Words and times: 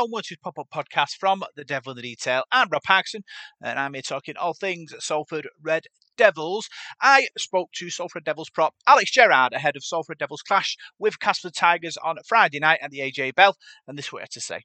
unwanted 0.00 0.40
pop 0.40 0.58
up 0.58 0.68
podcast 0.74 1.16
from 1.18 1.44
the 1.56 1.64
Devil 1.64 1.92
in 1.92 1.96
the 1.96 2.02
Detail. 2.02 2.44
I'm 2.50 2.68
Rob 2.70 2.82
Parkinson, 2.82 3.22
and 3.62 3.78
I'm 3.78 3.92
here 3.92 4.02
talking 4.02 4.34
all 4.36 4.54
things 4.54 4.94
Salford 4.98 5.46
Red 5.62 5.84
Devils. 6.16 6.70
I 7.02 7.28
spoke 7.36 7.70
to 7.72 7.90
Salford 7.90 8.24
Devils 8.24 8.48
prop 8.48 8.74
Alex 8.86 9.10
Gerrard 9.10 9.52
ahead 9.52 9.76
of 9.76 9.84
Salford 9.84 10.16
Devils 10.18 10.40
clash 10.40 10.78
with 10.98 11.20
Casper 11.20 11.50
Tigers 11.50 11.98
on 11.98 12.16
Friday 12.26 12.60
night 12.60 12.78
at 12.80 12.90
the 12.90 13.00
AJ 13.00 13.34
Bell, 13.34 13.56
and 13.86 13.98
this 13.98 14.10
what 14.10 14.20
he 14.20 14.22
had 14.22 14.30
to 14.30 14.40
say. 14.40 14.62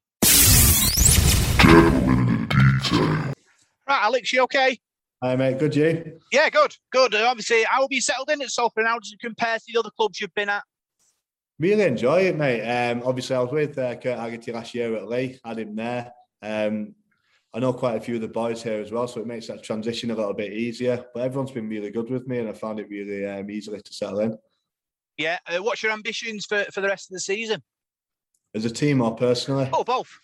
Right, 3.88 4.02
Alex, 4.04 4.32
you 4.32 4.42
okay? 4.44 4.80
Hi, 5.22 5.36
mate. 5.36 5.60
Good, 5.60 5.76
you? 5.76 6.20
Yeah, 6.32 6.50
good, 6.50 6.78
good. 6.92 7.14
Obviously, 7.14 7.66
I 7.66 7.80
will 7.80 7.90
be 7.90 8.00
settled 8.00 8.30
in 8.32 8.42
at 8.42 8.52
Salford? 8.52 8.86
How 8.86 9.00
does 9.00 9.12
it 9.12 9.20
compare 9.20 9.58
to 9.58 9.64
the 9.68 9.80
other 9.80 9.92
clubs 9.98 10.22
you've 10.22 10.34
been 10.34 10.50
at? 10.50 10.64
Really 11.58 11.84
enjoy 11.84 12.22
it, 12.22 12.36
mate. 12.36 12.62
Um, 12.62 13.02
obviously, 13.06 13.36
I 13.36 13.40
was 13.40 13.52
with 13.52 13.78
uh, 13.78 13.96
Kurt 13.96 14.20
Haggerty 14.20 14.52
last 14.52 14.74
year 14.74 14.96
at 14.96 15.08
Leigh. 15.08 15.40
Had 15.44 15.60
him 15.60 15.76
there. 15.76 16.12
Um, 16.42 16.96
I 17.54 17.60
know 17.60 17.72
quite 17.72 17.96
a 17.96 18.02
few 18.02 18.16
of 18.16 18.22
the 18.22 18.28
boys 18.28 18.62
here 18.62 18.82
as 18.82 18.92
well, 18.92 19.08
so 19.08 19.22
it 19.22 19.28
makes 19.28 19.48
that 19.48 19.64
transition 19.64 20.12
a 20.12 20.16
little 20.16 20.34
bit 20.34 20.52
easier. 20.52 21.06
But 21.14 21.24
everyone's 21.24 21.52
been 21.52 21.70
really 21.70 21.92
good 21.92 22.10
with 22.10 22.28
me, 22.28 22.40
and 22.40 22.50
I 22.50 22.54
found 22.54 22.82
it 22.82 22.90
really 22.90 23.26
um, 23.26 23.50
easily 23.50 23.82
to 23.82 23.94
settle 23.94 24.20
in. 24.20 24.38
Yeah. 25.18 25.38
Uh, 25.48 25.64
what's 25.64 25.82
your 25.82 25.94
ambitions 25.94 26.46
for, 26.46 26.66
for 26.74 26.82
the 26.82 26.90
rest 26.90 27.10
of 27.10 27.14
the 27.14 27.22
season? 27.22 27.64
As 28.54 28.66
a 28.66 28.70
team 28.70 29.02
or 29.02 29.16
personally? 29.16 29.70
Oh, 29.72 29.86
both. 29.86 30.20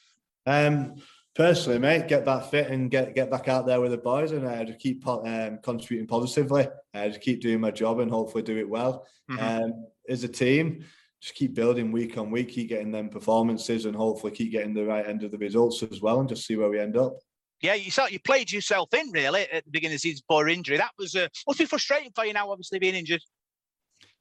Um, 0.46 0.96
personally, 1.34 1.80
mate, 1.80 2.10
get 2.10 2.26
back 2.26 2.46
fit 2.46 2.70
and 2.70 2.92
get 2.92 3.16
get 3.16 3.32
back 3.32 3.48
out 3.48 3.66
there 3.66 3.80
with 3.80 3.92
the 3.92 3.98
boys, 3.98 4.32
and 4.32 4.46
uh, 4.46 4.66
just 4.66 4.80
keep 4.80 5.08
um, 5.08 5.60
contributing 5.64 6.08
positively. 6.08 6.68
Uh, 6.94 7.08
just 7.08 7.22
keep 7.22 7.40
doing 7.42 7.62
my 7.62 7.72
job 7.72 8.00
and 8.00 8.12
hopefully 8.12 8.44
do 8.44 8.58
it 8.58 8.68
well. 8.68 9.08
Mm-hmm. 9.30 9.64
Um, 9.64 9.86
as 10.10 10.26
a 10.26 10.28
team, 10.28 10.84
just 11.22 11.36
keep 11.36 11.54
building 11.54 11.92
week 11.92 12.18
on 12.18 12.32
week, 12.32 12.50
keep 12.50 12.70
getting 12.70 12.92
them 12.92 13.10
performances, 13.10 13.86
and 13.86 13.96
hopefully 13.96 14.32
keep 14.32 14.52
getting 14.52 14.74
the 14.74 14.86
right 14.86 15.08
end 15.08 15.24
of 15.24 15.32
the 15.32 15.38
results 15.38 15.84
as 15.84 16.02
well, 16.02 16.20
and 16.20 16.28
just 16.28 16.46
see 16.46 16.56
where 16.56 16.70
we 16.70 16.80
end 16.80 16.98
up. 16.98 17.14
Yeah, 17.62 17.76
you 17.76 17.92
saw, 17.92 18.08
you 18.08 18.20
played 18.20 18.52
yourself 18.52 18.92
in 18.94 19.12
really 19.12 19.42
at 19.52 19.64
the 19.66 19.72
beginning 19.72 19.94
of 19.96 20.02
the 20.02 20.10
season 20.10 20.24
for 20.28 20.50
injury. 20.50 20.78
That 20.78 20.92
was 20.98 21.16
uh, 21.16 21.28
must 21.48 21.60
be 21.60 21.66
frustrating 21.66 22.12
for 22.16 22.26
you 22.26 22.34
now, 22.34 22.50
obviously 22.50 22.80
being 22.80 22.96
injured. 22.96 23.22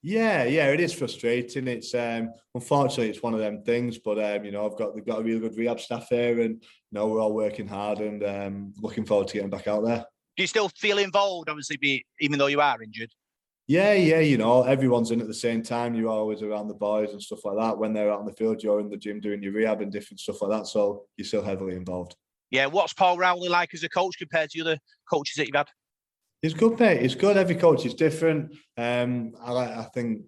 Yeah, 0.03 0.45
yeah, 0.45 0.69
it 0.69 0.81
is 0.81 0.93
frustrating. 0.93 1.69
It's 1.69 1.95
um, 1.95 2.33
unfortunately 2.55 3.11
it's 3.11 3.23
one 3.23 3.33
of 3.33 3.41
them 3.41 3.63
things, 3.63 3.99
but 3.99 4.23
um, 4.23 4.45
you 4.45 4.51
know 4.51 4.67
I've 4.67 4.77
got 4.77 4.95
they've 4.95 5.05
got 5.05 5.21
a 5.21 5.23
really 5.23 5.41
good 5.41 5.57
rehab 5.57 5.81
staff 5.81 6.09
here, 6.11 6.41
and 6.41 6.63
you 6.63 6.93
know 6.93 7.07
we're 7.07 7.21
all 7.21 7.33
working 7.33 7.67
hard 7.67 8.01
and 8.01 8.23
um, 8.25 8.75
looking 8.79 9.07
forward 9.07 9.29
to 9.29 9.35
getting 9.35 9.51
back 9.51 9.69
out 9.69 9.85
there. 9.85 10.05
Do 10.37 10.43
you 10.43 10.47
still 10.47 10.69
feel 10.71 10.99
involved? 10.99 11.49
Obviously, 11.49 11.79
be 11.79 12.05
even 12.21 12.39
though 12.39 12.47
you 12.47 12.61
are 12.61 12.83
injured. 12.83 13.11
Yeah, 13.71 13.93
yeah, 13.93 14.19
you 14.19 14.37
know, 14.37 14.65
everyone's 14.65 15.13
in 15.13 15.21
at 15.21 15.29
the 15.29 15.33
same 15.33 15.63
time. 15.63 15.95
You're 15.95 16.11
always 16.11 16.43
around 16.43 16.67
the 16.67 16.75
boys 16.75 17.13
and 17.13 17.23
stuff 17.23 17.45
like 17.45 17.57
that. 17.57 17.79
When 17.79 17.93
they're 17.93 18.11
out 18.11 18.19
on 18.19 18.27
the 18.27 18.33
field, 18.33 18.65
you're 18.65 18.81
in 18.81 18.91
the 18.91 18.97
gym 18.97 19.21
doing 19.21 19.41
your 19.45 19.53
rehab 19.53 19.81
and 19.81 19.93
different 19.93 20.19
stuff 20.19 20.43
like 20.43 20.51
that. 20.51 20.67
So 20.67 21.05
you're 21.17 21.25
still 21.25 21.45
heavily 21.45 21.77
involved. 21.77 22.17
Yeah, 22.51 22.67
what's 22.67 22.93
Paul 22.93 23.17
Rowley 23.17 23.49
like 23.49 23.73
as 23.73 23.85
a 23.85 23.89
coach 23.89 24.19
compared 24.19 24.51
to 24.51 24.59
the 24.59 24.71
other 24.71 24.81
coaches 25.09 25.37
that 25.37 25.47
you've 25.47 25.55
had? 25.55 25.69
He's 26.43 26.53
good, 26.53 26.81
mate. 26.81 27.01
He's 27.01 27.15
good. 27.15 27.37
Every 27.37 27.55
coach 27.55 27.87
is 27.87 27.95
different. 27.95 28.57
Um, 28.77 29.35
I, 29.41 29.53
I 29.53 29.89
think 29.95 30.23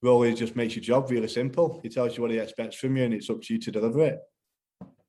Rowley 0.00 0.32
just 0.32 0.56
makes 0.56 0.74
your 0.74 0.82
job 0.82 1.10
really 1.10 1.28
simple. 1.28 1.80
He 1.82 1.90
tells 1.90 2.16
you 2.16 2.22
what 2.22 2.30
he 2.30 2.38
expects 2.38 2.76
from 2.76 2.96
you, 2.96 3.04
and 3.04 3.12
it's 3.12 3.28
up 3.28 3.42
to 3.42 3.52
you 3.52 3.60
to 3.60 3.70
deliver 3.70 4.04
it. 4.04 4.20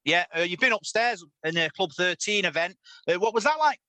Yeah, 0.03 0.25
uh, 0.37 0.41
you've 0.41 0.59
been 0.59 0.73
upstairs 0.73 1.23
in 1.45 1.55
the 1.55 1.69
Club 1.73 1.91
13 1.93 2.43
event. 2.43 2.75
Uh, 3.07 3.13
what 3.13 3.33
was 3.33 3.45
that 3.45 3.59
like? 3.59 3.79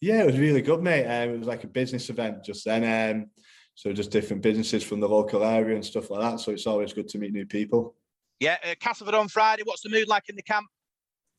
Yeah, 0.00 0.22
it 0.22 0.26
was 0.26 0.38
really 0.38 0.62
good, 0.62 0.82
mate. 0.82 1.06
Um, 1.06 1.30
it 1.30 1.38
was 1.38 1.48
like 1.48 1.64
a 1.64 1.68
business 1.68 2.10
event 2.10 2.44
just 2.44 2.64
then. 2.64 2.84
Um, 3.16 3.30
so 3.74 3.92
just 3.92 4.10
different 4.10 4.42
businesses 4.42 4.82
from 4.82 5.00
the 5.00 5.08
local 5.08 5.44
area 5.44 5.74
and 5.74 5.84
stuff 5.84 6.10
like 6.10 6.20
that. 6.20 6.40
So 6.40 6.52
it's 6.52 6.66
always 6.66 6.92
good 6.92 7.08
to 7.08 7.18
meet 7.18 7.32
new 7.32 7.46
people. 7.46 7.94
Yeah, 8.40 8.56
uh, 8.64 8.74
Castleford 8.80 9.14
on 9.14 9.28
Friday. 9.28 9.62
What's 9.64 9.82
the 9.82 9.90
mood 9.90 10.08
like 10.08 10.28
in 10.28 10.36
the 10.36 10.42
camp? 10.42 10.66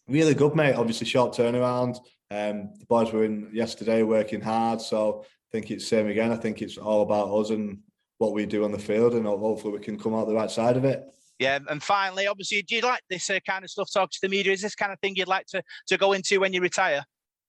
Really 0.07 0.33
good, 0.33 0.55
mate. 0.55 0.73
Obviously, 0.73 1.05
short 1.05 1.33
turnaround. 1.33 1.97
Um, 2.29 2.71
the 2.79 2.85
boys 2.87 3.11
were 3.11 3.23
in 3.23 3.49
yesterday 3.53 4.03
working 4.03 4.41
hard. 4.41 4.81
So 4.81 5.23
I 5.23 5.49
think 5.51 5.71
it's 5.71 5.87
same 5.87 6.07
again. 6.07 6.31
I 6.31 6.37
think 6.37 6.61
it's 6.61 6.77
all 6.77 7.01
about 7.01 7.29
us 7.29 7.49
and 7.49 7.79
what 8.17 8.33
we 8.33 8.45
do 8.45 8.63
on 8.63 8.71
the 8.71 8.79
field, 8.79 9.13
and 9.13 9.25
hopefully 9.25 9.73
we 9.73 9.79
can 9.79 9.99
come 9.99 10.15
out 10.15 10.27
the 10.27 10.33
right 10.33 10.49
side 10.49 10.75
of 10.75 10.85
it. 10.85 11.03
Yeah, 11.39 11.59
and 11.69 11.83
finally, 11.83 12.25
obviously, 12.25 12.63
do 12.63 12.75
you 12.75 12.81
like 12.81 13.01
this 13.09 13.29
uh, 13.29 13.39
kind 13.45 13.63
of 13.63 13.69
stuff? 13.69 13.91
Talk 13.93 14.09
to 14.11 14.19
the 14.21 14.29
media. 14.29 14.53
Is 14.53 14.61
this 14.61 14.73
kind 14.73 14.91
of 14.91 14.99
thing 14.99 15.15
you'd 15.15 15.27
like 15.27 15.45
to 15.47 15.61
to 15.87 15.97
go 15.97 16.13
into 16.13 16.39
when 16.39 16.51
you 16.51 16.61
retire? 16.61 17.03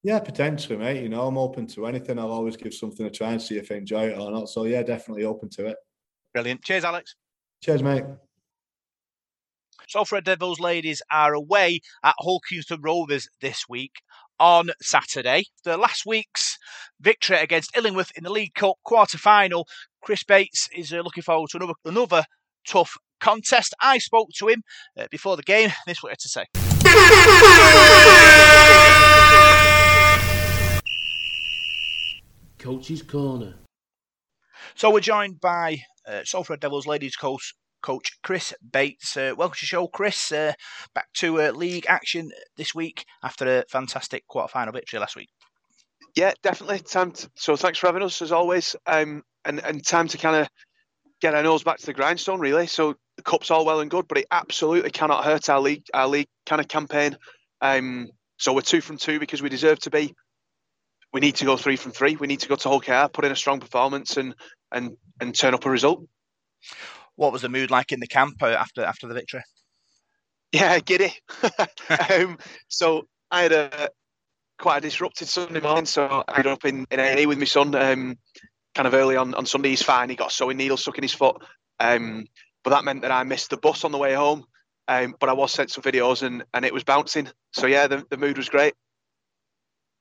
Yeah, 0.08 0.20
potentially, 0.20 0.78
mate. 0.78 1.02
You 1.02 1.10
know, 1.10 1.26
I'm 1.26 1.36
open 1.36 1.66
to 1.66 1.86
anything. 1.86 2.18
I'll 2.18 2.32
always 2.32 2.56
give 2.56 2.72
something 2.72 3.04
a 3.04 3.10
try 3.10 3.32
and 3.32 3.42
see 3.42 3.58
if 3.58 3.70
I 3.70 3.74
enjoy 3.74 4.06
it 4.06 4.18
or 4.18 4.30
not. 4.30 4.48
So 4.48 4.64
yeah, 4.64 4.82
definitely 4.82 5.24
open 5.24 5.50
to 5.50 5.66
it. 5.66 5.76
Brilliant. 6.32 6.64
Cheers, 6.64 6.84
Alex. 6.84 7.14
Cheers, 7.62 7.82
mate. 7.82 8.04
So, 9.86 9.98
Salford 9.98 10.24
Devils 10.24 10.60
ladies 10.60 11.02
are 11.10 11.34
away 11.34 11.80
at 12.02 12.14
Hull 12.20 12.40
Kingston 12.48 12.80
Rovers 12.80 13.28
this 13.42 13.68
week 13.68 13.96
on 14.40 14.70
Saturday. 14.80 15.44
The 15.64 15.76
last 15.76 16.06
week's 16.06 16.56
victory 16.98 17.36
against 17.36 17.76
Illingworth 17.76 18.12
in 18.16 18.24
the 18.24 18.32
League 18.32 18.54
Cup 18.54 18.76
quarter 18.84 19.18
final. 19.18 19.68
Chris 20.02 20.24
Bates 20.24 20.70
is 20.74 20.90
uh, 20.90 21.02
looking 21.02 21.22
forward 21.22 21.50
to 21.50 21.58
another, 21.58 21.74
another 21.84 22.24
tough 22.66 22.96
contest. 23.20 23.74
I 23.82 23.98
spoke 23.98 24.30
to 24.38 24.48
him 24.48 24.62
uh, 24.98 25.08
before 25.10 25.36
the 25.36 25.42
game. 25.42 25.68
This 25.86 26.02
what 26.02 26.08
he 26.08 26.12
had 26.12 26.18
to 26.20 26.28
say. 26.30 26.46
Coach's 32.68 33.00
Corner. 33.00 33.54
So 34.74 34.92
we're 34.92 35.00
joined 35.00 35.40
by 35.40 35.78
uh, 36.06 36.20
Salford 36.24 36.60
Devils 36.60 36.86
ladies 36.86 37.16
coach, 37.16 37.54
coach 37.80 38.18
Chris 38.22 38.52
Bates. 38.72 39.16
Uh, 39.16 39.32
welcome 39.34 39.54
to 39.54 39.62
the 39.62 39.66
show, 39.66 39.86
Chris. 39.86 40.30
Uh, 40.30 40.52
back 40.94 41.10
to 41.14 41.40
uh, 41.40 41.50
league 41.52 41.86
action 41.88 42.30
this 42.58 42.74
week 42.74 43.06
after 43.22 43.60
a 43.60 43.64
fantastic 43.70 44.26
quarter-final 44.26 44.74
victory 44.74 44.98
last 44.98 45.16
week. 45.16 45.30
Yeah, 46.14 46.34
definitely. 46.42 46.80
Time 46.80 47.12
to, 47.12 47.30
so 47.36 47.56
thanks 47.56 47.78
for 47.78 47.86
having 47.86 48.02
us 48.02 48.20
as 48.20 48.32
always, 48.32 48.76
um, 48.86 49.22
and 49.46 49.64
and 49.64 49.82
time 49.82 50.08
to 50.08 50.18
kind 50.18 50.36
of 50.36 50.48
get 51.22 51.34
our 51.34 51.42
nose 51.42 51.62
back 51.62 51.78
to 51.78 51.86
the 51.86 51.94
grindstone, 51.94 52.38
really. 52.38 52.66
So 52.66 52.96
the 53.16 53.22
cup's 53.22 53.50
all 53.50 53.64
well 53.64 53.80
and 53.80 53.90
good, 53.90 54.06
but 54.06 54.18
it 54.18 54.26
absolutely 54.30 54.90
cannot 54.90 55.24
hurt 55.24 55.48
our 55.48 55.60
league 55.60 55.84
our 55.94 56.06
league 56.06 56.28
kind 56.44 56.60
of 56.60 56.68
campaign. 56.68 57.16
Um, 57.62 58.10
so 58.36 58.52
we're 58.52 58.60
two 58.60 58.82
from 58.82 58.98
two 58.98 59.18
because 59.18 59.40
we 59.40 59.48
deserve 59.48 59.78
to 59.80 59.90
be 59.90 60.14
we 61.12 61.20
need 61.20 61.36
to 61.36 61.44
go 61.44 61.56
three 61.56 61.76
from 61.76 61.92
three. 61.92 62.16
We 62.16 62.26
need 62.26 62.40
to 62.40 62.48
go 62.48 62.56
to 62.56 62.68
Hull 62.68 62.80
KR, 62.80 63.10
put 63.12 63.24
in 63.24 63.32
a 63.32 63.36
strong 63.36 63.60
performance, 63.60 64.16
and 64.16 64.34
and 64.72 64.96
and 65.20 65.34
turn 65.34 65.54
up 65.54 65.64
a 65.64 65.70
result. 65.70 66.04
What 67.16 67.32
was 67.32 67.42
the 67.42 67.48
mood 67.48 67.70
like 67.70 67.92
in 67.92 68.00
the 68.00 68.06
camp 68.06 68.42
uh, 68.42 68.48
after 68.48 68.84
after 68.84 69.08
the 69.08 69.14
victory? 69.14 69.42
Yeah, 70.52 70.78
giddy. 70.80 71.12
um, 72.10 72.38
so 72.68 73.06
I 73.30 73.42
had 73.42 73.52
a 73.52 73.90
quite 74.58 74.78
a 74.78 74.80
disrupted 74.80 75.28
Sunday 75.28 75.60
morning, 75.60 75.86
so 75.86 76.24
I 76.26 76.36
ended 76.36 76.52
up 76.52 76.64
in 76.64 76.86
in 76.90 77.00
A 77.00 77.26
with 77.26 77.38
my 77.38 77.44
son. 77.44 77.74
Um, 77.74 78.18
kind 78.74 78.86
of 78.86 78.94
early 78.94 79.16
on 79.16 79.34
on 79.34 79.46
Sunday, 79.46 79.70
he's 79.70 79.82
fine. 79.82 80.10
He 80.10 80.16
got 80.16 80.30
a 80.30 80.34
sewing 80.34 80.56
needle 80.56 80.76
stuck 80.76 80.98
in 80.98 81.04
his 81.04 81.14
foot, 81.14 81.42
um, 81.80 82.26
but 82.64 82.70
that 82.70 82.84
meant 82.84 83.02
that 83.02 83.10
I 83.10 83.24
missed 83.24 83.50
the 83.50 83.56
bus 83.56 83.84
on 83.84 83.92
the 83.92 83.98
way 83.98 84.14
home. 84.14 84.44
Um, 84.86 85.14
but 85.20 85.28
I 85.28 85.34
was 85.34 85.52
sent 85.52 85.70
some 85.70 85.82
videos 85.82 86.22
and 86.22 86.44
and 86.54 86.64
it 86.64 86.72
was 86.72 86.84
bouncing. 86.84 87.28
So 87.52 87.66
yeah, 87.66 87.86
the, 87.86 88.04
the 88.10 88.16
mood 88.16 88.38
was 88.38 88.48
great. 88.48 88.74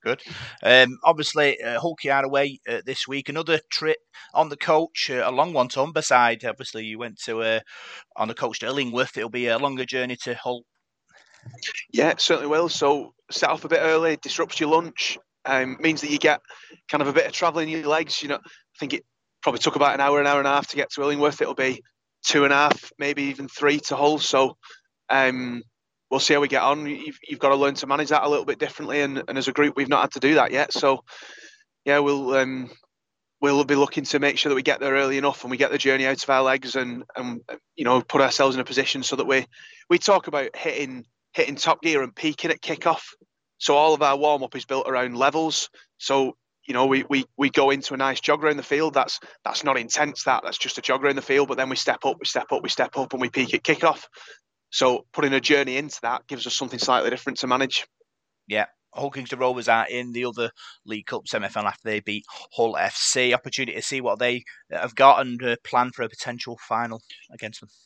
Good. 0.03 0.21
Um, 0.63 0.99
obviously, 1.03 1.61
uh, 1.61 1.79
KR 2.01 2.25
away 2.25 2.59
uh, 2.69 2.81
this 2.85 3.07
week. 3.07 3.29
Another 3.29 3.59
trip 3.71 3.97
on 4.33 4.49
the 4.49 4.57
coach, 4.57 5.09
uh, 5.09 5.23
a 5.25 5.31
long 5.31 5.53
one 5.53 5.67
to 5.69 5.79
Humberside. 5.79 6.47
Obviously, 6.47 6.85
you 6.85 6.99
went 6.99 7.19
to 7.25 7.41
uh, 7.41 7.59
on 8.15 8.27
the 8.27 8.33
coach 8.33 8.59
to 8.59 8.67
Illingworth. 8.67 9.17
It'll 9.17 9.29
be 9.29 9.47
a 9.47 9.57
longer 9.57 9.85
journey 9.85 10.15
to 10.23 10.35
Hull. 10.35 10.63
Yeah, 11.91 12.13
certainly 12.17 12.49
will. 12.49 12.69
So 12.69 13.13
set 13.31 13.49
off 13.49 13.65
a 13.65 13.69
bit 13.69 13.79
early, 13.81 14.17
disrupts 14.17 14.59
your 14.59 14.69
lunch, 14.69 15.17
um, 15.45 15.77
means 15.79 16.01
that 16.01 16.11
you 16.11 16.19
get 16.19 16.41
kind 16.89 17.01
of 17.01 17.07
a 17.07 17.13
bit 17.13 17.25
of 17.25 17.31
travelling 17.31 17.69
in 17.69 17.79
your 17.79 17.89
legs. 17.89 18.21
You 18.21 18.29
know, 18.29 18.35
I 18.35 18.77
think 18.79 18.93
it 18.93 19.03
probably 19.41 19.59
took 19.59 19.75
about 19.75 19.95
an 19.95 20.01
hour, 20.01 20.19
an 20.19 20.27
hour 20.27 20.39
and 20.39 20.47
a 20.47 20.51
half 20.51 20.67
to 20.67 20.75
get 20.75 20.91
to 20.91 21.01
Illingworth. 21.01 21.41
It'll 21.41 21.55
be 21.55 21.81
two 22.25 22.43
and 22.43 22.53
a 22.53 22.57
half, 22.57 22.91
maybe 22.99 23.23
even 23.23 23.47
three 23.47 23.79
to 23.87 23.95
Hull. 23.95 24.19
So 24.19 24.57
um, 25.09 25.63
we'll 26.09 26.19
see 26.19 26.33
how 26.33 26.39
we 26.39 26.47
get 26.47 26.63
on. 26.63 26.85
You've, 26.85 27.19
you've 27.27 27.39
got 27.39 27.49
to 27.49 27.55
learn 27.55 27.75
to 27.75 27.87
manage 27.87 28.09
that 28.09 28.23
a 28.23 28.29
little 28.29 28.45
bit 28.45 28.59
differently, 28.59 29.01
and, 29.01 29.23
and 29.27 29.37
as 29.37 29.47
a 29.47 29.53
group, 29.53 29.75
we've 29.75 29.89
not 29.89 30.01
had 30.01 30.11
to 30.13 30.19
do 30.19 30.35
that 30.35 30.51
yet. 30.51 30.73
So, 30.73 31.03
yeah, 31.85 31.99
we'll 31.99 32.33
um, 32.35 32.69
we'll 33.41 33.63
be 33.63 33.75
looking 33.75 34.03
to 34.05 34.19
make 34.19 34.37
sure 34.37 34.49
that 34.49 34.55
we 34.55 34.63
get 34.63 34.79
there 34.79 34.93
early 34.93 35.17
enough 35.17 35.43
and 35.43 35.51
we 35.51 35.57
get 35.57 35.71
the 35.71 35.77
journey 35.77 36.07
out 36.07 36.23
of 36.23 36.29
our 36.29 36.43
legs, 36.43 36.75
and 36.75 37.03
and 37.15 37.41
you 37.75 37.85
know 37.85 38.01
put 38.01 38.21
ourselves 38.21 38.55
in 38.55 38.61
a 38.61 38.65
position 38.65 39.03
so 39.03 39.15
that 39.15 39.27
we 39.27 39.45
we 39.89 39.97
talk 39.97 40.27
about 40.27 40.55
hitting 40.55 41.05
hitting 41.33 41.55
top 41.55 41.81
gear 41.81 42.03
and 42.03 42.15
peaking 42.15 42.51
at 42.51 42.61
kickoff. 42.61 43.03
So 43.59 43.75
all 43.75 43.93
of 43.93 44.01
our 44.01 44.17
warm 44.17 44.43
up 44.43 44.55
is 44.55 44.65
built 44.65 44.87
around 44.87 45.17
levels. 45.17 45.69
So 45.97 46.35
you 46.67 46.73
know, 46.73 46.85
we, 46.85 47.05
we 47.09 47.25
we 47.37 47.49
go 47.49 47.69
into 47.69 47.93
a 47.93 47.97
nice 47.97 48.19
jog 48.19 48.43
around 48.43 48.57
the 48.57 48.63
field. 48.63 48.93
That's 48.93 49.19
that's 49.43 49.63
not 49.63 49.77
intense. 49.77 50.23
That 50.23 50.43
that's 50.43 50.57
just 50.57 50.77
a 50.77 50.81
jog 50.81 51.03
around 51.03 51.15
the 51.15 51.21
field. 51.21 51.47
But 51.47 51.57
then 51.57 51.69
we 51.69 51.77
step 51.77 52.03
up, 52.03 52.17
we 52.19 52.25
step 52.25 52.51
up, 52.51 52.61
we 52.61 52.69
step 52.69 52.97
up, 52.97 53.13
and 53.13 53.21
we 53.21 53.29
peak 53.29 53.53
at 53.53 53.63
kickoff. 53.63 54.03
So 54.69 55.05
putting 55.13 55.33
a 55.33 55.39
journey 55.39 55.77
into 55.77 55.99
that 56.01 56.27
gives 56.27 56.45
us 56.47 56.55
something 56.55 56.79
slightly 56.79 57.09
different 57.09 57.39
to 57.39 57.47
manage. 57.47 57.87
Yeah. 58.47 58.65
Hull 58.93 59.11
Kingston 59.11 59.39
Rovers 59.39 59.67
are 59.67 59.85
in 59.87 60.11
the 60.11 60.25
other 60.25 60.49
League 60.85 61.05
Cup 61.05 61.27
semi-final 61.27 61.67
after 61.67 61.89
they 61.89 61.99
beat 61.99 62.25
Hull 62.53 62.73
FC. 62.73 63.33
Opportunity 63.33 63.75
to 63.75 63.81
see 63.81 64.01
what 64.01 64.17
they 64.19 64.43
have 64.71 64.95
got 64.95 65.21
and 65.21 65.41
uh, 65.43 65.55
plan 65.63 65.91
for 65.91 66.03
a 66.03 66.09
potential 66.09 66.57
final 66.67 67.01
against 67.31 67.61
them. 67.61 67.69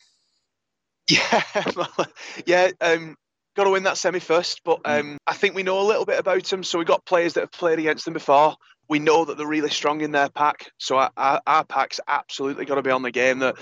Yeah, 1.10 1.42
well, 1.76 2.06
yeah. 2.46 2.70
Um, 2.80 3.16
got 3.56 3.64
to 3.64 3.70
win 3.70 3.82
that 3.82 3.98
semi 3.98 4.20
first. 4.20 4.62
But 4.64 4.82
mm. 4.84 5.00
um, 5.00 5.18
I 5.26 5.34
think 5.34 5.54
we 5.54 5.64
know 5.64 5.80
a 5.80 5.88
little 5.88 6.04
bit 6.04 6.18
about 6.18 6.44
them. 6.44 6.62
So 6.62 6.78
we 6.78 6.84
got 6.84 7.04
players 7.04 7.34
that 7.34 7.40
have 7.40 7.52
played 7.52 7.80
against 7.80 8.04
them 8.04 8.14
before. 8.14 8.54
We 8.88 9.00
know 9.00 9.24
that 9.24 9.36
they're 9.36 9.46
really 9.46 9.70
strong 9.70 10.00
in 10.00 10.12
their 10.12 10.28
pack. 10.28 10.70
So 10.78 10.96
our, 10.98 11.10
our, 11.16 11.42
our 11.46 11.64
pack's 11.64 12.00
absolutely 12.06 12.64
got 12.64 12.76
to 12.76 12.82
be 12.82 12.90
on 12.90 13.02
the 13.02 13.10
game. 13.10 13.40
That 13.40 13.56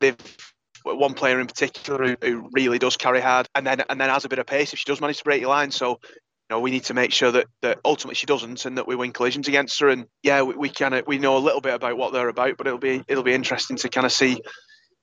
they've 0.00 0.16
one 0.84 1.14
player 1.14 1.40
in 1.40 1.46
particular 1.46 2.06
who, 2.06 2.16
who, 2.22 2.48
really 2.52 2.78
does 2.78 2.96
carry 2.96 3.20
hard, 3.20 3.46
and 3.54 3.66
then 3.66 3.82
and 3.88 4.00
then 4.00 4.08
has 4.08 4.24
a 4.24 4.28
bit 4.28 4.38
of 4.38 4.46
pace 4.46 4.72
if 4.72 4.78
she 4.78 4.84
does 4.86 5.00
manage 5.00 5.18
to 5.18 5.24
break 5.24 5.40
your 5.40 5.50
line. 5.50 5.70
So. 5.70 6.00
You 6.48 6.56
know, 6.56 6.62
we 6.62 6.72
need 6.72 6.82
to 6.86 6.94
make 6.94 7.12
sure 7.12 7.30
that, 7.30 7.46
that 7.62 7.78
ultimately 7.84 8.16
she 8.16 8.26
doesn't, 8.26 8.66
and 8.66 8.76
that 8.76 8.88
we 8.88 8.96
win 8.96 9.12
collisions 9.12 9.46
against 9.46 9.78
her. 9.78 9.88
And 9.88 10.06
yeah, 10.24 10.42
we, 10.42 10.56
we 10.56 10.72
of 10.80 11.06
we 11.06 11.18
know 11.18 11.36
a 11.36 11.38
little 11.38 11.60
bit 11.60 11.74
about 11.74 11.96
what 11.96 12.12
they're 12.12 12.28
about, 12.28 12.56
but 12.56 12.66
it'll 12.66 12.80
be 12.80 13.04
it'll 13.06 13.22
be 13.22 13.34
interesting 13.34 13.76
to 13.76 13.88
kind 13.88 14.04
of 14.04 14.10
see 14.10 14.42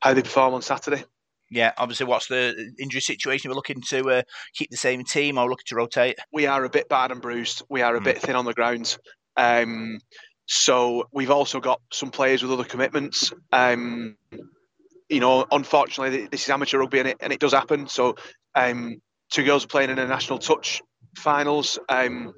how 0.01 0.13
they 0.13 0.23
perform 0.23 0.55
on 0.55 0.61
Saturday 0.61 1.05
yeah, 1.49 1.71
obviously, 1.77 2.05
what's 2.05 2.27
the 2.27 2.73
injury 2.79 3.01
situation? 3.01 3.49
We're 3.49 3.55
looking 3.55 3.81
to 3.89 4.09
uh, 4.09 4.21
keep 4.53 4.69
the 4.69 4.77
same 4.77 5.03
team 5.03 5.37
or 5.37 5.49
looking 5.49 5.65
to 5.67 5.75
rotate? 5.75 6.17
We 6.31 6.45
are 6.45 6.63
a 6.63 6.69
bit 6.69 6.89
bad 6.89 7.11
and 7.11 7.21
bruised. 7.21 7.63
We 7.69 7.81
are 7.81 7.95
a 7.95 8.01
mm. 8.01 8.05
bit 8.05 8.19
thin 8.19 8.35
on 8.35 8.45
the 8.45 8.53
ground. 8.53 8.97
Um, 9.35 9.99
so 10.45 11.07
we've 11.11 11.31
also 11.31 11.59
got 11.59 11.81
some 11.91 12.09
players 12.09 12.41
with 12.41 12.51
other 12.51 12.63
commitments. 12.63 13.31
Um, 13.51 14.17
you 15.09 15.19
know, 15.19 15.45
unfortunately, 15.51 16.27
this 16.27 16.43
is 16.43 16.49
amateur 16.49 16.79
rugby 16.79 16.99
and 16.99 17.07
it, 17.09 17.17
and 17.19 17.31
it 17.31 17.39
does 17.39 17.53
happen. 17.53 17.87
So 17.87 18.15
um, 18.55 19.01
two 19.31 19.43
girls 19.43 19.65
are 19.65 19.69
playing 19.69 19.89
in 19.89 19.99
a 19.99 20.07
national 20.07 20.39
touch 20.39 20.81
finals. 21.15 21.79
Um, 21.89 22.33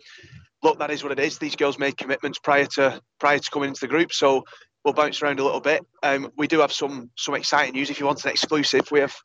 look, 0.64 0.80
that 0.80 0.92
is 0.92 1.04
what 1.04 1.12
it 1.12 1.20
is. 1.20 1.38
These 1.38 1.56
girls 1.56 1.80
made 1.80 1.98
commitments 1.98 2.40
prior 2.40 2.66
to 2.76 3.02
prior 3.20 3.40
to 3.40 3.52
coming 3.52 3.70
into 3.70 3.82
the 3.82 3.88
group. 3.88 4.14
So 4.14 4.44
we'll 4.84 4.94
bounce 4.94 5.22
around 5.22 5.40
a 5.40 5.44
little 5.44 5.62
bit. 5.62 5.86
Um, 6.04 6.32
we 6.38 6.48
do 6.48 6.60
have 6.60 6.72
some 6.72 7.10
some 7.18 7.36
exciting 7.36 7.74
news. 7.74 7.90
If 7.90 8.00
you 8.00 8.06
want 8.06 8.24
an 8.26 8.32
exclusive, 8.32 8.92
we 8.92 9.00
have 9.00 9.16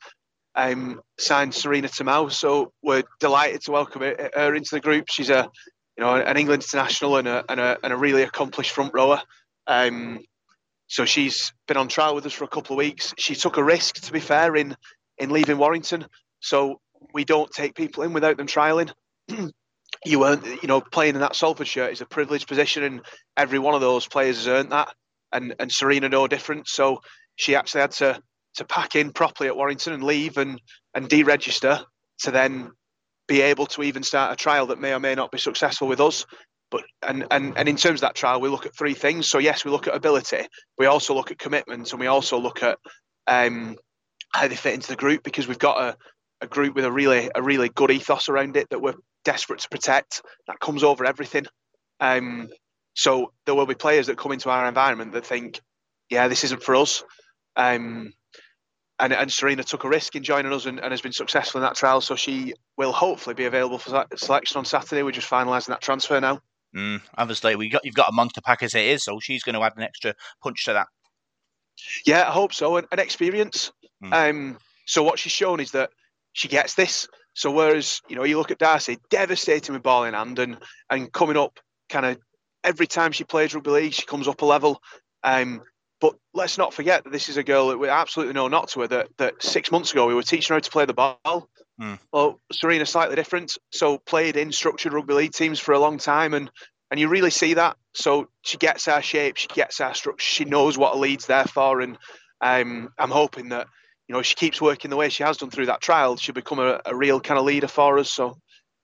um, 0.55 1.01
signed 1.19 1.53
Serena 1.53 1.87
Tamau, 1.87 2.31
so 2.31 2.71
we're 2.81 3.03
delighted 3.19 3.61
to 3.63 3.71
welcome 3.71 4.01
her 4.01 4.55
into 4.55 4.75
the 4.75 4.79
group. 4.79 5.05
She's 5.09 5.29
a 5.29 5.49
you 5.97 6.03
know 6.03 6.15
an 6.15 6.37
England 6.37 6.63
international 6.63 7.17
and 7.17 7.27
a 7.27 7.43
and 7.49 7.59
a, 7.59 7.77
and 7.83 7.93
a 7.93 7.97
really 7.97 8.23
accomplished 8.23 8.71
front 8.71 8.93
rower. 8.93 9.21
Um, 9.67 10.19
so 10.87 11.05
she's 11.05 11.51
been 11.67 11.77
on 11.77 11.87
trial 11.87 12.15
with 12.15 12.25
us 12.25 12.33
for 12.33 12.43
a 12.43 12.49
couple 12.49 12.75
of 12.75 12.77
weeks. 12.77 13.13
She 13.17 13.35
took 13.35 13.57
a 13.57 13.63
risk, 13.63 13.95
to 14.01 14.13
be 14.13 14.19
fair, 14.19 14.55
in 14.55 14.75
in 15.17 15.29
leaving 15.29 15.57
Warrington. 15.57 16.05
So 16.39 16.79
we 17.13 17.23
don't 17.23 17.49
take 17.51 17.75
people 17.75 18.03
in 18.03 18.13
without 18.13 18.37
them 18.37 18.47
trialing. 18.47 18.91
you 20.05 20.25
earn, 20.25 20.43
you 20.61 20.67
know, 20.67 20.81
playing 20.81 21.15
in 21.15 21.21
that 21.21 21.35
Salford 21.35 21.67
shirt 21.67 21.91
is 21.91 22.01
a 22.01 22.05
privileged 22.05 22.47
position, 22.47 22.83
and 22.83 23.01
every 23.37 23.59
one 23.59 23.73
of 23.73 23.81
those 23.81 24.07
players 24.07 24.37
has 24.37 24.47
earned 24.47 24.71
that 24.71 24.93
and 25.35 25.55
and 25.59 25.69
Sarina 25.69 26.09
no 26.09 26.27
different. 26.27 26.67
So 26.67 27.01
she 27.35 27.55
actually 27.55 27.81
had 27.81 27.91
to 27.91 28.21
to 28.55 28.65
pack 28.65 28.95
in 28.95 29.11
properly 29.11 29.49
at 29.49 29.57
Warrington 29.57 29.93
and 29.93 30.03
leave 30.03 30.37
and 30.37 30.61
and 30.93 31.09
deregister 31.09 31.83
to 32.19 32.31
then 32.31 32.71
be 33.27 33.41
able 33.41 33.65
to 33.65 33.83
even 33.83 34.03
start 34.03 34.31
a 34.31 34.35
trial 34.35 34.67
that 34.67 34.79
may 34.79 34.93
or 34.93 34.99
may 34.99 35.15
not 35.15 35.31
be 35.31 35.37
successful 35.37 35.87
with 35.87 35.99
us. 35.99 36.25
But 36.71 36.83
and 37.01 37.25
and 37.31 37.57
and 37.57 37.69
in 37.69 37.75
terms 37.75 37.97
of 37.97 38.01
that 38.01 38.15
trial, 38.15 38.41
we 38.41 38.49
look 38.49 38.65
at 38.65 38.75
three 38.75 38.93
things. 38.93 39.29
So 39.29 39.37
yes, 39.37 39.63
we 39.63 39.71
look 39.71 39.87
at 39.87 39.95
ability. 39.95 40.47
We 40.77 40.87
also 40.87 41.13
look 41.13 41.31
at 41.31 41.39
commitment, 41.39 41.91
and 41.91 41.99
we 41.99 42.07
also 42.07 42.39
look 42.39 42.63
at 42.63 42.77
um, 43.27 43.77
how 44.33 44.47
they 44.47 44.55
fit 44.55 44.73
into 44.73 44.89
the 44.89 44.95
group 44.95 45.23
because 45.23 45.47
we've 45.47 45.59
got 45.59 45.81
a, 45.81 45.97
a 46.41 46.47
group 46.47 46.75
with 46.75 46.85
a 46.85 46.91
really 46.91 47.29
a 47.33 47.41
really 47.41 47.69
good 47.69 47.91
ethos 47.91 48.29
around 48.29 48.57
it 48.57 48.69
that 48.69 48.81
we're 48.81 48.95
desperate 49.23 49.59
to 49.61 49.69
protect. 49.69 50.21
That 50.47 50.59
comes 50.59 50.83
over 50.83 51.05
everything. 51.05 51.45
Um, 51.99 52.49
so 52.93 53.33
there 53.45 53.55
will 53.55 53.65
be 53.65 53.75
players 53.75 54.07
that 54.07 54.17
come 54.17 54.31
into 54.31 54.49
our 54.49 54.67
environment 54.67 55.11
that 55.13 55.25
think, 55.25 55.59
yeah, 56.09 56.27
this 56.27 56.45
isn't 56.45 56.63
for 56.63 56.75
us. 56.75 57.03
Um, 57.55 58.13
and, 58.97 59.11
and 59.11 59.29
Sarina 59.29 59.65
took 59.65 59.83
a 59.83 59.89
risk 59.89 60.15
in 60.15 60.23
joining 60.23 60.53
us 60.53 60.65
and, 60.65 60.79
and, 60.79 60.91
has 60.91 61.01
been 61.01 61.11
successful 61.11 61.59
in 61.59 61.63
that 61.63 61.75
trial. 61.75 61.99
So 61.99 62.15
she 62.15 62.53
will 62.77 62.93
hopefully 62.93 63.33
be 63.33 63.45
available 63.45 63.77
for 63.77 64.05
selection 64.15 64.57
on 64.57 64.65
Saturday. 64.65 65.03
We're 65.03 65.11
just 65.11 65.29
finalising 65.29 65.67
that 65.67 65.81
transfer 65.81 66.19
now. 66.21 66.39
Mm, 66.75 67.01
obviously, 67.17 67.55
we 67.55 67.69
got 67.69 67.85
you've 67.85 67.95
got 67.95 68.09
a 68.09 68.13
monster 68.13 68.41
pack 68.41 68.61
as 68.63 68.75
it 68.75 68.85
is, 68.85 69.03
so 69.03 69.19
she's 69.19 69.43
going 69.43 69.55
to 69.55 69.61
add 69.61 69.73
an 69.77 69.83
extra 69.83 70.13
punch 70.43 70.65
to 70.65 70.73
that. 70.73 70.87
Yeah, 72.05 72.27
I 72.27 72.31
hope 72.31 72.53
so. 72.53 72.77
An, 72.77 72.85
an 72.91 72.99
experience. 72.99 73.71
Mm. 74.03 74.29
Um, 74.29 74.57
so 74.85 75.03
what 75.03 75.19
she's 75.19 75.31
shown 75.31 75.59
is 75.59 75.71
that 75.71 75.91
she 76.33 76.47
gets 76.47 76.75
this. 76.75 77.07
So 77.33 77.51
whereas 77.51 78.01
you 78.09 78.15
know 78.15 78.23
you 78.23 78.37
look 78.37 78.51
at 78.51 78.59
Darcy, 78.59 78.97
devastating 79.09 79.73
with 79.73 79.83
ball 79.83 80.03
in 80.03 80.13
hand 80.13 80.39
and 80.39 80.57
and 80.89 81.11
coming 81.11 81.37
up, 81.37 81.59
kind 81.89 82.05
of 82.05 82.17
every 82.63 82.87
time 82.87 83.11
she 83.11 83.23
plays 83.23 83.53
rugby 83.53 83.71
league, 83.71 83.93
she 83.93 84.05
comes 84.05 84.27
up 84.27 84.41
a 84.41 84.45
level. 84.45 84.81
Um, 85.23 85.61
but 86.05 86.19
let's 86.35 86.59
not 86.59 86.71
forget 86.71 87.03
that 87.03 87.09
this 87.11 87.29
is 87.29 87.37
a 87.37 87.43
girl 87.43 87.69
that 87.69 87.79
we 87.79 87.89
absolutely 87.89 88.33
know 88.33 88.47
not 88.47 88.67
to 88.69 88.81
her. 88.81 88.87
That 88.87 89.07
that 89.17 89.41
six 89.41 89.71
months 89.71 89.91
ago 89.91 90.05
we 90.05 90.13
were 90.13 90.21
teaching 90.21 90.53
her 90.53 90.55
how 90.55 90.59
to 90.59 90.69
play 90.69 90.85
the 90.85 90.93
ball. 90.93 91.49
Mm. 91.81 91.97
Well, 92.13 92.39
Sarina 92.53 92.87
slightly 92.87 93.15
different. 93.15 93.57
So 93.71 93.97
played 93.97 94.37
in 94.37 94.51
structured 94.51 94.93
rugby 94.93 95.15
league 95.15 95.33
teams 95.33 95.59
for 95.59 95.73
a 95.73 95.79
long 95.79 95.97
time, 95.97 96.35
and 96.35 96.51
and 96.91 96.99
you 96.99 97.07
really 97.07 97.31
see 97.31 97.55
that. 97.55 97.77
So 97.95 98.27
she 98.43 98.57
gets 98.57 98.87
our 98.87 99.01
shape, 99.01 99.37
she 99.37 99.47
gets 99.47 99.81
our 99.81 99.95
structure, 99.95 100.23
she 100.23 100.45
knows 100.45 100.77
what 100.77 100.93
a 100.93 100.99
lead's 100.99 101.25
there 101.25 101.45
for, 101.45 101.81
and 101.81 101.97
um, 102.39 102.89
I'm 102.99 103.09
hoping 103.09 103.49
that 103.49 103.65
you 104.07 104.13
know 104.13 104.21
she 104.21 104.35
keeps 104.35 104.61
working 104.61 104.91
the 104.91 104.97
way 104.97 105.09
she 105.09 105.23
has 105.23 105.37
done 105.37 105.49
through 105.49 105.67
that 105.67 105.81
trial. 105.81 106.17
She'll 106.17 106.35
become 106.35 106.59
a, 106.59 106.81
a 106.85 106.95
real 106.95 107.19
kind 107.19 107.39
of 107.39 107.45
leader 107.45 107.67
for 107.67 107.97
us. 107.97 108.13
So 108.13 108.37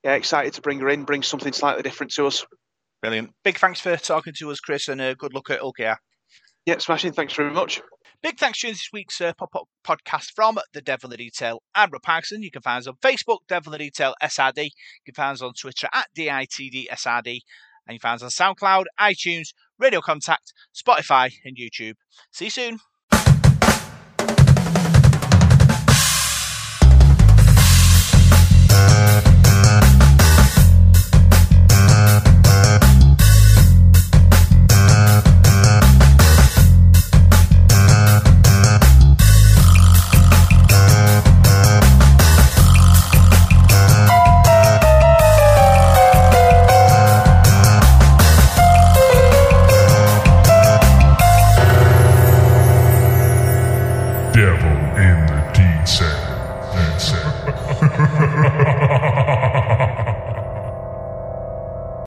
yeah, 0.03 0.13
excited 0.13 0.53
to 0.53 0.61
bring 0.61 0.79
her 0.79 0.89
in, 0.89 1.03
bring 1.03 1.21
something 1.21 1.53
slightly 1.53 1.83
different 1.83 2.13
to 2.13 2.25
us. 2.25 2.43
Brilliant. 3.03 3.31
Big 3.43 3.59
thanks 3.59 3.79
for 3.79 3.95
talking 3.97 4.33
to 4.39 4.49
us, 4.49 4.59
Chris, 4.59 4.87
and 4.87 4.99
uh, 4.99 5.13
good 5.13 5.35
luck 5.35 5.51
at 5.51 5.59
Hull 5.59 5.73
KR. 5.73 5.99
Yeah, 6.65 6.77
smashing. 6.77 7.13
Thanks 7.13 7.33
very 7.33 7.51
much. 7.51 7.81
Big 8.21 8.37
thanks 8.37 8.59
to 8.59 8.67
this 8.67 8.89
week's 8.93 9.19
uh, 9.19 9.33
pop-up 9.33 9.67
podcast 9.83 10.31
from 10.35 10.59
The 10.73 10.81
Devil 10.81 11.11
in 11.11 11.17
Detail 11.17 11.63
and 11.75 11.91
Rob 11.91 12.03
Parkinson. 12.03 12.43
You 12.43 12.51
can 12.51 12.61
find 12.61 12.79
us 12.79 12.87
on 12.87 12.95
Facebook, 13.01 13.39
Devil 13.47 13.73
in 13.73 13.79
Detail 13.79 14.13
SRD. 14.21 14.65
You 14.65 14.71
can 15.05 15.15
find 15.15 15.33
us 15.33 15.41
on 15.41 15.53
Twitter 15.59 15.87
at 15.91 16.07
DITDSRD. 16.15 17.39
And 17.87 17.95
you 17.95 17.99
can 17.99 17.99
find 17.99 18.21
us 18.21 18.39
on 18.39 18.55
SoundCloud, 18.55 18.85
iTunes, 18.99 19.53
Radio 19.79 20.01
Contact, 20.01 20.53
Spotify, 20.75 21.33
and 21.43 21.57
YouTube. 21.57 21.95
See 22.31 22.45
you 22.45 22.51
soon. 22.51 22.79